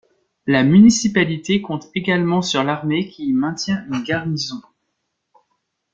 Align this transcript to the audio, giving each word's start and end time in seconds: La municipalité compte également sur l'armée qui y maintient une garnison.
La 0.47 0.63
municipalité 0.63 1.61
compte 1.61 1.91
également 1.93 2.41
sur 2.41 2.63
l'armée 2.63 3.07
qui 3.07 3.27
y 3.27 3.33
maintient 3.33 3.85
une 3.87 4.01
garnison. 4.01 4.59